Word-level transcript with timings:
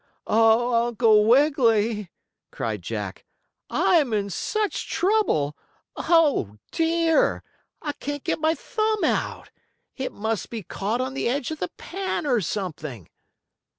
"Oh, 0.25 0.87
Uncle 0.87 1.25
Wiggily!" 1.25 2.09
cried 2.49 2.81
Jack. 2.81 3.23
"I'm 3.69 4.13
in 4.13 4.31
such 4.31 4.89
trouble. 4.89 5.55
Oh, 5.95 6.57
dear! 6.71 7.43
I 7.83 7.91
can't 7.91 8.23
get 8.23 8.39
my 8.39 8.55
thumb 8.55 9.03
out. 9.03 9.51
It 9.95 10.11
must 10.11 10.49
be 10.49 10.63
caught 10.63 11.01
on 11.01 11.13
the 11.13 11.29
edge 11.29 11.51
of 11.51 11.59
the 11.59 11.69
pan, 11.77 12.25
or 12.25 12.41
something!" 12.41 13.09